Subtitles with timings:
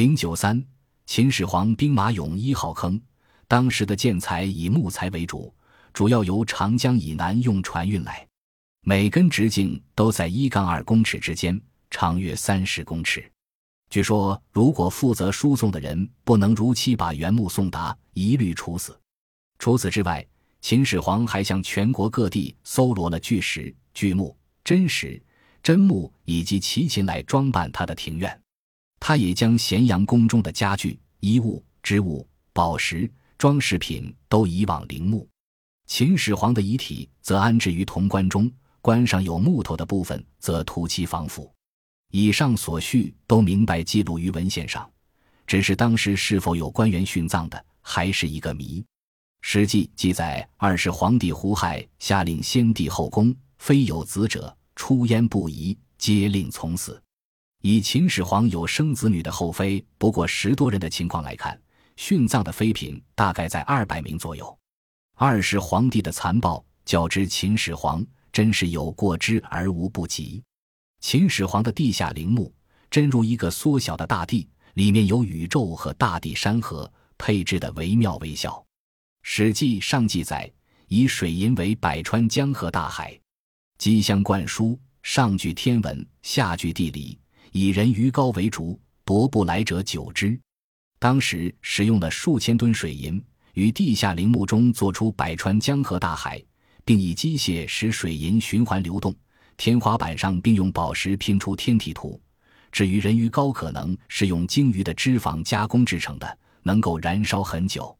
[0.00, 0.64] 零九三，
[1.04, 2.98] 秦始皇兵马俑一号坑，
[3.46, 5.54] 当时的建材以木材为主，
[5.92, 8.26] 主要由长江以南用船运来，
[8.80, 11.60] 每根直径都在一杠二公尺之间，
[11.90, 13.30] 长约三十公尺。
[13.90, 18.98] 据说，如果负责输送的人不能如期把原木送达，一律处死。
[19.58, 20.26] 除此之外，
[20.62, 25.22] 秦始皇还向全国各地搜罗了巨石、巨木、真石、
[25.62, 28.39] 真木以及奇琴来装扮他的庭院。
[29.00, 35.26] 他也将咸阳宫中的家具、衣物、织物、宝石、装饰品都移往陵墓。
[35.86, 38.48] 秦始皇的遗体则安置于潼关中，
[38.80, 41.52] 关上有木头的部分则涂漆防腐。
[42.12, 44.88] 以上所叙都明白记录于文献上，
[45.46, 48.80] 只是当时是否有官员殉葬的，还是一个谜。
[49.40, 57.02] 《史记》记载，二世皇帝胡亥下令先帝后宫非有子者，出焉不疑，皆令从死。
[57.62, 61.60] 以秦始皇有生子女的后妃不过十多人的情况来看，
[61.94, 64.58] 殉葬的妃嫔大概在二百名左右。
[65.14, 70.42] 二世皇帝的残暴，较之秦始皇，真是有过之而无不及。
[71.00, 72.50] 秦始皇的地下陵墓，
[72.90, 78.50] 真如一个缩小的大地，里面有宇宙和大地山河配置的惟妙惟肖。
[79.20, 80.50] 《史记》上记载，
[80.88, 83.20] 以水银为百川江河大海，
[83.76, 87.18] 机相灌输，上具天文，下具地理，
[87.52, 90.38] 以人鱼膏为主，夺不来者久之。
[90.98, 93.22] 当时使用了数千吨水银，
[93.54, 96.42] 于地下陵墓中做出百川江河大海，
[96.84, 99.14] 并以机械使水银循环流动。
[99.56, 102.20] 天花板上并用宝石拼出天体图。
[102.70, 107.94] 至于人鱼膏，可能是用鲸鱼的脂肪加工制成的，能够燃烧很久。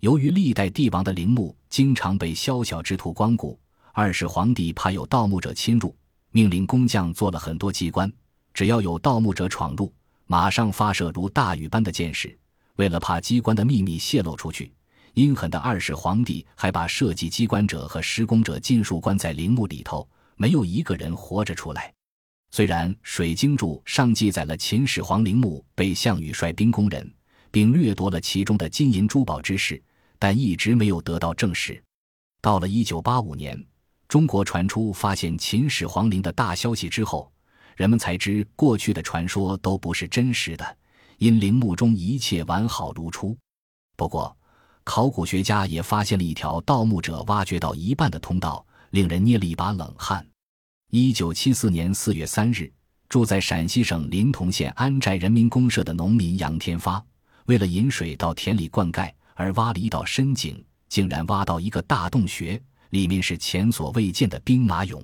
[0.00, 3.58] 由于历代帝王的陵墓经常被宵小之徒光顾，
[3.92, 5.94] 二世皇帝怕有盗墓者侵入，
[6.32, 8.10] 命令工匠做了很多机关，
[8.60, 9.90] 只要有盗墓者闯入，
[10.26, 12.38] 马上发射如大雨般的箭矢。
[12.76, 14.70] 为了怕机关的秘密泄露出去，
[15.14, 21.90] 阴狠的二世皇帝还把设计机关者和施工者尽数关在陵墓里头，没有一个人活着出来。
[22.50, 27.10] 虽然《水经注》上记载了秦始皇陵墓被项羽率兵攻人，
[27.50, 29.82] 并掠夺了其中的金银珠宝之事。
[30.18, 31.82] 但一直没有得到证实。
[32.42, 33.58] 到了一九八五年，
[34.06, 37.32] 中国传出发现秦始皇陵的大消息之后，
[37.80, 40.76] 人们才知过去的传说都不是真实的，
[41.16, 43.34] 因陵墓中一切完好如初。
[43.96, 44.36] 不过，
[44.84, 50.22] 考古学家也发现了一条盗墓者挖掘到一半的通道，令人捏了一把冷汗。
[50.90, 52.70] 一九七四年四月三日，
[53.08, 57.02] 住在陕西省临潼县安寨人民公社的农民杨天发，
[57.46, 59.10] 为了引水到田里灌溉。
[59.36, 65.02] 而挖了一道深井，竟然挖到一个大洞穴，里面是前所未见的兵马俑。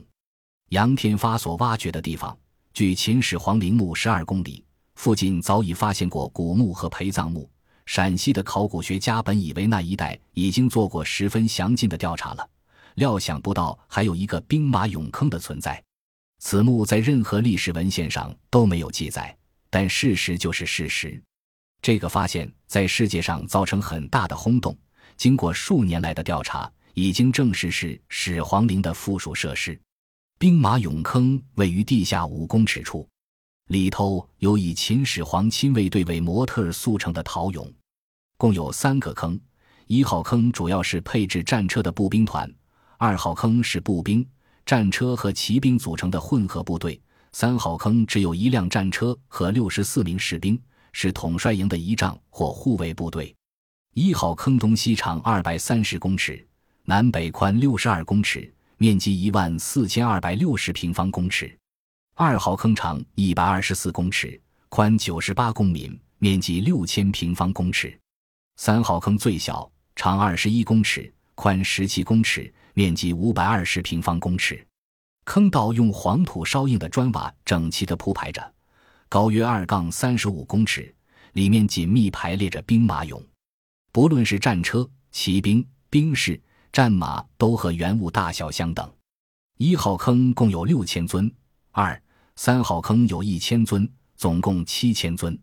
[0.69, 2.37] 杨天发所挖掘的地方
[2.77, 4.63] 距秦始皇陵墓十二公里，
[4.97, 7.51] 附近早已发现过古墓和陪葬墓。
[7.87, 12.47] 陕西的考古学家本以为那一带已经做过十分详尽的调查了，
[12.97, 15.83] 料想不到还有一个兵马俑坑的存在。
[16.41, 19.35] 此墓在任何历史文献上都没有记载，
[19.71, 21.19] 但事实就是事实。
[21.81, 24.77] 这个发现在世界上造成很大的轰动。
[25.17, 29.81] 经过数年来的调查，已经证实是始皇陵的附属设施。
[30.39, 33.09] 兵马俑坑位于地下五公尺处，
[33.69, 37.73] 里头有以秦始皇亲卫队为模特儿塑成的陶俑，
[38.37, 39.41] 共有三个坑。
[39.87, 42.53] 一号坑主要是配置战车的步兵团，
[42.99, 44.29] 二号坑是步兵、
[44.67, 47.01] 战车和骑兵组成的混合部队，
[47.33, 50.61] 三号坑只有一辆战车和六十四名士兵。
[50.93, 53.35] 是统帅营的仪仗或护卫部队。
[53.93, 56.47] 一号坑东西长二百三十公尺，
[56.85, 61.57] 南北宽六十二公尺，面积一万四千二百六十平方公尺。
[62.15, 64.39] 二号坑长一百二十四公尺，
[64.69, 67.99] 宽九十八公米，面积六千平方公尺。
[68.57, 74.67] 三号坑最小，长二十一公尺，宽十七公尺，面积五百二十平方公尺。
[75.25, 78.55] 坑道用黄土烧硬的砖瓦整齐地铺排着。
[79.09, 80.95] 高约二杠三十五公尺，
[81.33, 83.25] 里面紧密排列着兵马俑，
[83.91, 86.39] 不论是战车、骑兵、兵士、
[86.77, 88.87] 战马，都和原物大小相等。
[89.57, 91.35] 一号坑共有六千尊，
[91.71, 91.99] 二、
[92.35, 95.41] 三号坑有一千尊，总共七千尊。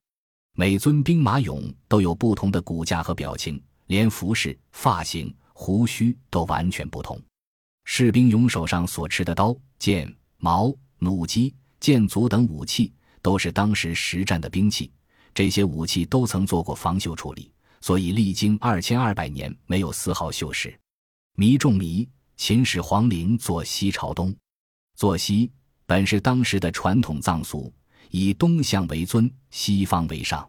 [0.55, 7.19] 每尊兵马俑都有不同的骨架和表情，连服饰、发型、胡须都完全不同。
[7.85, 12.93] 士兵俑手上所持的刀、剑、矛、弩机、箭镞等武器。
[13.23, 14.91] 都是当时实战的兵器，
[15.33, 17.51] 这些武器都曾做过防锈处理，
[17.81, 20.71] 所以历经二千二百年没有丝毫锈蚀。
[21.35, 22.07] 谜中谜：
[22.37, 24.35] 秦始皇陵坐西朝东，
[24.95, 25.51] 坐西
[25.87, 27.73] 本是当时的传统葬俗，
[28.11, 30.47] 以东向为尊，西方为上。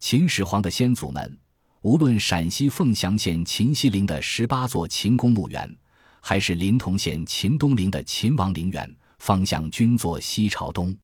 [0.00, 1.38] 秦始皇的先祖们，
[1.82, 5.76] 无论陕西凤翔县秦西陵的十八座秦公墓园，
[6.22, 10.96] 还是临潼县秦东陵的秦王陵园，方向均坐西朝东。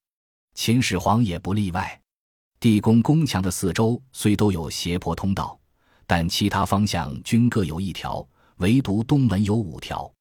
[0.54, 2.00] 秦始皇也不例外。
[2.58, 5.60] 地宫宫墙的四周虽都有斜坡通道，
[6.06, 8.26] 但其他方向均各有一条，
[8.60, 10.12] 唯独东门有五条，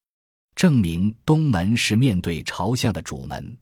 [0.54, 3.54] 证明东门是面对朝向的主门。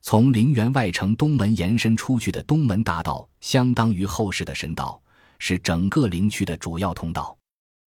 [0.00, 4.98] 从陵园外城东门延伸出去的东门大道，相当于后世的神道，
[5.38, 7.36] 是整个陵区的主要通道。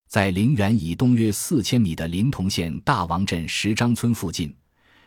[0.08, 4.56] 在陵园以东约四千米的临潼县大王镇石张村附近，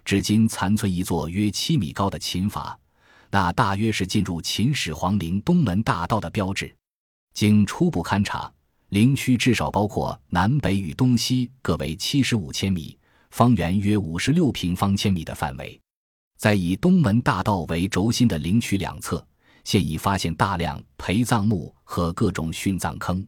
[0.04, 2.76] 至今残存一座约七米高的秦阀。
[3.30, 6.74] 那大约是进入秦始皇陵东门大道的标志。
[7.32, 8.52] 经初步勘察，
[8.90, 12.98] 陵区至少包括南北与东西各为七十五千米，
[13.30, 15.80] 方圆约五十六平方千米的范围。
[16.36, 19.24] 在以东门大道为轴心的陵区两侧，
[19.62, 23.24] 现已发现大量陪葬墓和各种殉葬坑。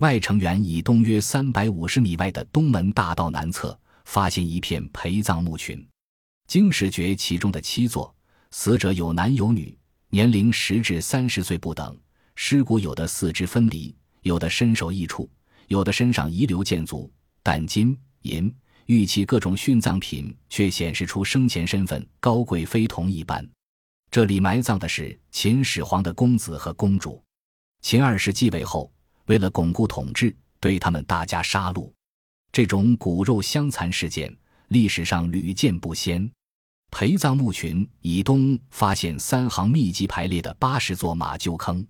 [0.00, 5.82] 外城垣以东约三百五十米外的东门大道南侧，发现一片陪葬墓群，
[6.46, 8.14] 经史诀其中的七座。
[8.50, 9.74] 死者有男有女，
[10.10, 11.96] 年龄十至三十岁不等。
[12.34, 15.28] 尸骨有的四肢分离，有的身首异处，
[15.68, 17.10] 有的身上遗留剑足，
[17.42, 18.54] 但金银
[18.86, 23.48] 玉器各种殉葬品却显示出生前身份高贵非同一般。
[24.10, 27.22] 这里埋葬的是秦始皇的公子和公主。
[27.80, 28.92] 秦二世继位后，
[29.26, 31.90] 为了巩固统治，对他们大加杀戮。
[32.52, 34.36] 这种骨肉相残事件，
[34.68, 36.28] 历史上屡见不鲜。
[36.90, 41.86] 陪葬墓群以东发现三行密集排列的八十座马厩坑，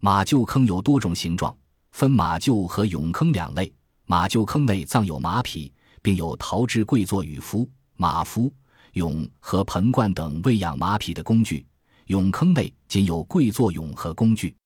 [0.00, 1.56] 马厩坑有多种形状，
[1.94, 3.72] 分马厩和俑坑两类。
[4.06, 8.52] 马厩坑内葬有马匹，并有陶制跪坐与夫、马夫、
[8.94, 11.64] 俑和盆罐等喂养马匹的工具。
[12.08, 14.56] 俑坑内仅有跪坐俑和工具。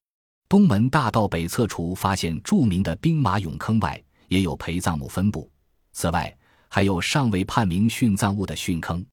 [0.49, 5.51] 东门大道北侧除发现著名的兵马俑坑外，也有陪葬墓分布。
[5.93, 6.35] 此外，
[6.69, 9.05] 还有尚未判明殉葬物的殉坑。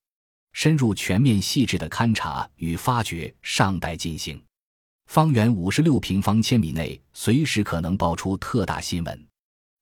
[0.54, 4.42] 深入全面细致的勘察与发掘尚待进行。
[5.06, 9.28] 方圆五十六平方千米内，随时可能爆出特大新闻。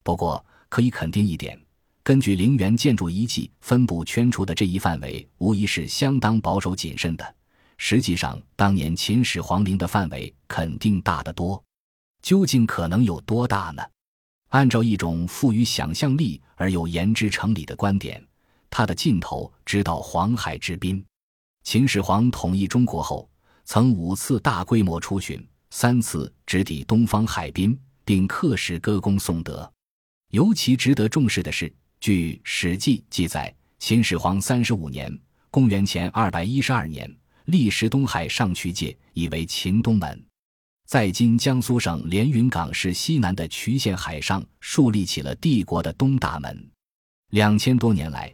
[0.03, 1.59] 不过，可以肯定一点：
[2.03, 7.35] 根据陵园建筑遗迹分布圈出的这一范围，无疑是相当保守谨慎的。
[7.77, 11.61] 实际上，当年秦始皇陵的范围肯定大得多。
[12.21, 13.83] 究竟可能有多大呢？
[14.49, 18.23] 按照一种富于想象力而又言之成理的观点。
[18.69, 21.03] 它的尽头直到黄海之滨。
[21.63, 23.29] 秦始皇统一中国后，
[23.65, 29.71] 曾五次大规模出巡，三次直抵东方海滨，并刻石歌功颂德。
[30.31, 35.18] 尤其值得重视的是，据《史记》记载，秦始皇三十五年
[35.50, 37.10] （公元前二百一十二年），
[37.45, 40.25] 历时东海上渠界，以为秦东门，
[40.86, 46.69] 在今江苏省连云港市西南的渠县海上树立起了帝国的东大门。
[47.30, 48.33] 两千多年来。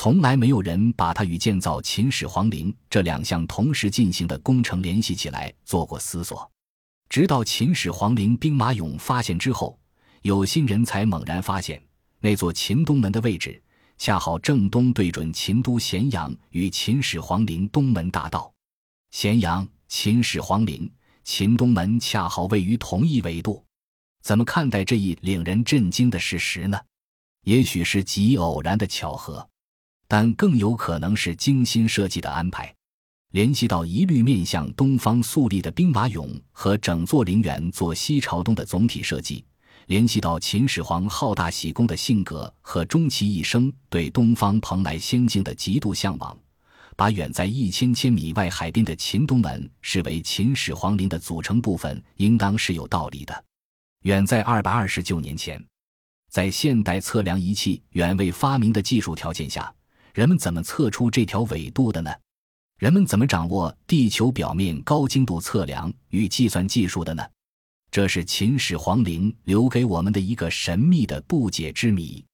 [0.00, 6.48] 从来没有人把它与建造秦始皇陵这两项同时进行的工程联系起来做过思索，
[7.08, 9.76] 直到秦始皇陵兵马俑发现之后，
[10.22, 11.82] 有心人才猛然发现，
[12.20, 13.60] 那座秦东门的位置
[13.96, 18.52] 恰好正东对准秦都咸阳与秦始皇陵东门大道。
[19.10, 20.88] 咸阳、秦始皇陵、
[21.24, 23.64] 秦东门恰好位于同一纬度，
[24.22, 26.78] 怎么看待这一令人震惊的事实呢？
[27.42, 29.44] 也许是极偶然的巧合。
[30.08, 32.74] 但更有可能是精心设计的安排。
[33.32, 39.44] 联系到一律面向东方肃立的兵马俑和整座陵园坐西朝东的总体设计，
[39.86, 46.34] 联系到秦始皇好大喜功的性格和终其一生对东方蓬莱仙境的极度向往，
[46.96, 53.44] 把远在一千千米外海滨的秦东门视为秦始皇陵的组成部分，应当是有道理的。
[54.04, 55.62] 远在二百二十九年前，
[56.30, 59.70] 在现代测量仪器远未发明的技术条件下。
[60.18, 62.12] 人们怎么测出这条纬度的呢？
[62.76, 67.24] 人们怎么掌握地球表面高精度测量与计算技术的呢？
[67.92, 72.24] 这是秦始皇陵留给我们的一个神秘的不解之谜。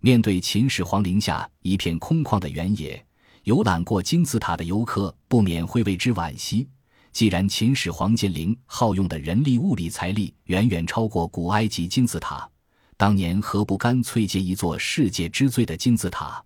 [0.00, 3.04] 面对秦始皇陵下一片空旷的原野，
[3.42, 6.66] 游览过金字塔的游客不免会为之惋惜。
[7.12, 12.50] 既然秦始皇建陵耗用的人力、物力、财力远远超过古埃及金字塔，
[12.96, 16.42] 当年何不干脆建一座世界之最的金字塔？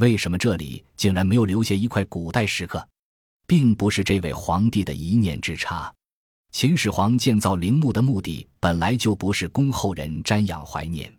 [0.00, 2.86] 为什么这里竟然没有留下一块古代石刻？
[3.46, 5.92] 并不是这位皇帝的一念之差。
[6.52, 11.12] 秦始皇建造陵墓的目的本来就不是供后人瞻仰怀念。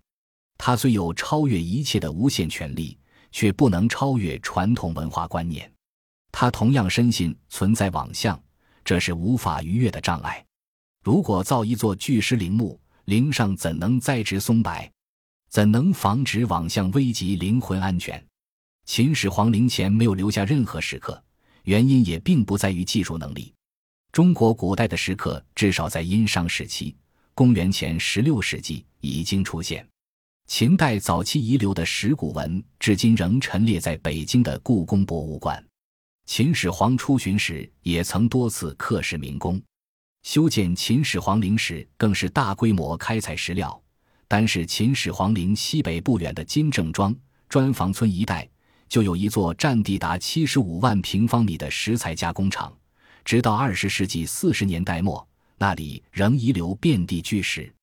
[0.58, 2.98] 他虽有超越一切的无限权力，
[3.32, 5.72] 却不能超越传统文化观念。
[6.32, 8.42] 他同样深信存在妄象，
[8.84, 10.44] 这是无法逾越的障碍。
[11.04, 14.92] 如果造一座巨石陵墓，陵上怎能栽植松柏？
[15.50, 18.24] 怎能防止网相危及灵魂安全？
[18.94, 21.24] 秦始皇陵前没有留下任何石刻，
[21.64, 23.54] 原因也并不在于技术能力。
[24.12, 26.94] 中国古代的石刻至少在殷商时期
[27.34, 29.88] （公元前十六世纪）已经出现。
[30.46, 35.66] 秦代早期遗留的石鼓文，至今仍陈列在北京的故宫博物馆。
[36.26, 39.62] 秦始皇出巡时，也曾多次刻石明功。
[40.24, 43.82] 修建秦始皇陵时，更是大规模开采石料。
[44.28, 47.16] 单是秦始皇陵西北不远的金正庄
[47.48, 48.46] 砖房村一带，
[48.92, 52.78] 就有一座占地达七十五万平方米的石材加工厂。
[53.24, 55.26] 直到二十世纪四十年代末，
[55.58, 57.74] 那里仍遗留遍地巨石。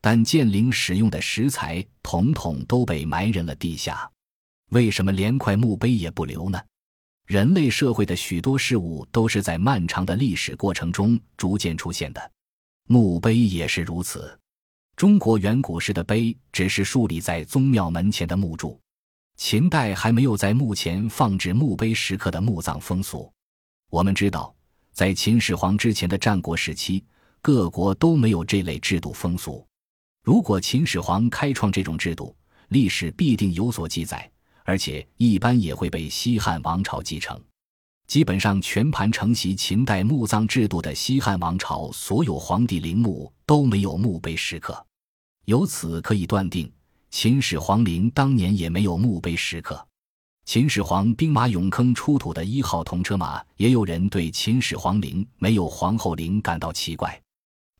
[0.00, 4.10] 但建陵使用的石材统统都被埋人了地下，
[4.70, 6.60] 为什么连块墓碑也不留呢？
[7.28, 12.32] 人类社会的许多事物都是在漫长的历史过程中逐渐出现的，
[12.88, 14.36] 墓碑也是如此。
[14.96, 18.80] 中国远古时的碑只是竖立在宗庙门前的木柱，
[19.38, 23.32] 秦代还没有在墓前放置墓碑石刻的墓葬风俗。
[23.88, 24.52] 我们知道，
[24.92, 27.04] 在秦始皇之前的战国时期，
[27.40, 29.64] 各国都没有这类制度风俗。
[30.24, 32.34] 如果秦始皇开创这种制度，
[32.70, 34.28] 历史必定有所记载，
[34.64, 37.40] 而且一般也会被西汉王朝继承。
[38.08, 44.84] 基本上全盘承袭秦代墓葬制度的西汉王朝，所有皇帝陵墓都没有墓碑石刻。
[45.44, 46.70] 由此可以断定，
[47.10, 49.86] 秦始皇陵当年也没有墓碑石刻。
[50.44, 57.20] 秦始皇兵马俑坑出土的一号铜车马，也有人对秦始皇陵没有皇后陵感到奇怪。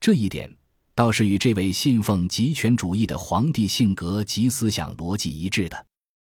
[0.00, 0.52] 这一点。
[0.94, 5.86] 倒是与这位信奉极权主义的皇帝性格及思想逻辑一致的。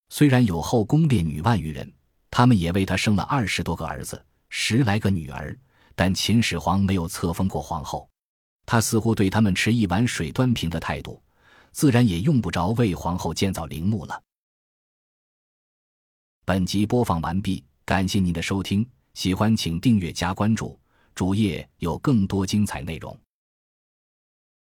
[0.08, 1.92] 虽然有后宫烈女万余人，
[2.30, 5.54] 他们也为他生了二十多个儿子、十来个女儿，
[5.94, 8.08] 但秦始皇没有册封过皇后。
[8.64, 11.22] 他似乎对他们持一碗水端平的态度，
[11.74, 14.22] 自然也用不着为皇后建造陵墓了。
[16.44, 20.78] 本集播放完毕，感谢您的收听，喜欢请订阅加关注，
[21.16, 23.18] 主页有更多精彩内容。